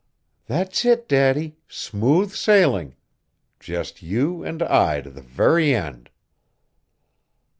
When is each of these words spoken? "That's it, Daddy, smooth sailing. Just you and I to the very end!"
"That's 0.47 0.83
it, 0.83 1.07
Daddy, 1.07 1.57
smooth 1.67 2.31
sailing. 2.33 2.95
Just 3.59 4.01
you 4.01 4.43
and 4.43 4.63
I 4.63 4.99
to 5.01 5.11
the 5.11 5.21
very 5.21 5.75
end!" 5.75 6.09